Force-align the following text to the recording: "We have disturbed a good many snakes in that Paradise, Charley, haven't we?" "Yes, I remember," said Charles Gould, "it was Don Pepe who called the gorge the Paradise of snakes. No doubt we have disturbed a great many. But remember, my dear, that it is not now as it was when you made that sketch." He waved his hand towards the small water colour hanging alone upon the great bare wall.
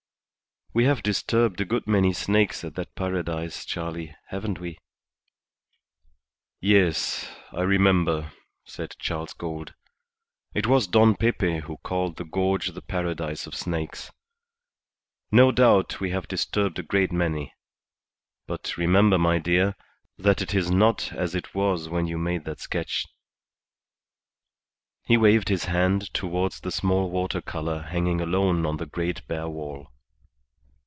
"We 0.73 0.85
have 0.85 1.03
disturbed 1.03 1.59
a 1.59 1.65
good 1.65 1.85
many 1.85 2.13
snakes 2.13 2.63
in 2.63 2.71
that 2.75 2.95
Paradise, 2.95 3.65
Charley, 3.65 4.15
haven't 4.29 4.57
we?" 4.57 4.77
"Yes, 6.61 7.29
I 7.51 7.63
remember," 7.63 8.31
said 8.63 8.95
Charles 8.97 9.33
Gould, 9.33 9.73
"it 10.53 10.67
was 10.67 10.87
Don 10.87 11.17
Pepe 11.17 11.57
who 11.59 11.75
called 11.83 12.15
the 12.15 12.23
gorge 12.23 12.67
the 12.69 12.81
Paradise 12.81 13.45
of 13.45 13.53
snakes. 13.53 14.11
No 15.29 15.51
doubt 15.51 15.99
we 15.99 16.11
have 16.11 16.29
disturbed 16.29 16.79
a 16.79 16.83
great 16.83 17.11
many. 17.11 17.53
But 18.47 18.77
remember, 18.77 19.17
my 19.17 19.39
dear, 19.39 19.75
that 20.17 20.41
it 20.41 20.55
is 20.55 20.71
not 20.71 21.11
now 21.11 21.19
as 21.19 21.35
it 21.35 21.53
was 21.53 21.89
when 21.89 22.07
you 22.07 22.17
made 22.17 22.45
that 22.45 22.61
sketch." 22.61 23.05
He 25.03 25.17
waved 25.17 25.49
his 25.49 25.65
hand 25.65 26.13
towards 26.13 26.61
the 26.61 26.71
small 26.71 27.09
water 27.11 27.41
colour 27.41 27.81
hanging 27.81 28.21
alone 28.21 28.61
upon 28.63 28.77
the 28.77 28.85
great 28.85 29.27
bare 29.27 29.49
wall. 29.49 29.87